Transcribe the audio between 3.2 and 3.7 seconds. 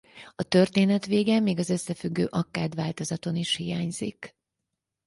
is